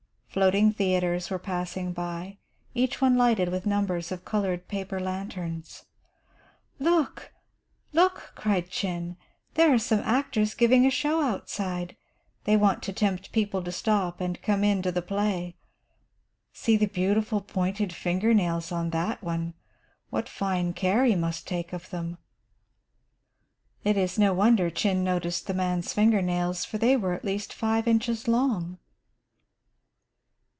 [0.33, 2.37] Floating theatres were passing by,
[2.73, 5.83] each one lighted with numbers of coloured paper lanterns.
[6.79, 7.33] "Look!
[7.91, 9.17] look!" cried Chin.
[9.55, 11.97] "There are some actors giving a show outside.
[12.45, 15.57] They want to tempt people to stop and come in to the play.
[16.53, 19.53] See the beautiful pointed finger nails on that one.
[20.11, 22.17] What fine care he must take of them!"
[23.83, 27.51] It is no wonder Chin noticed the man's finger nails, for they were at least
[27.53, 28.77] five inches long.